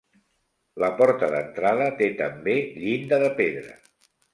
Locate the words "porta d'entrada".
1.01-1.93